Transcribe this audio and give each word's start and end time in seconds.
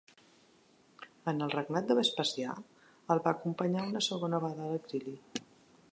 En 1.31 1.45
el 1.47 1.51
regnat 1.55 1.91
de 1.91 1.97
Vespasià 1.99 2.55
el 3.17 3.23
va 3.27 3.35
acompanyar 3.35 3.87
una 3.93 4.05
segona 4.09 4.43
vegada 4.47 4.69
a 4.71 4.75
l'exili. 4.75 5.19